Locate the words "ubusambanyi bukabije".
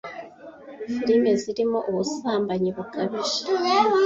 1.89-3.41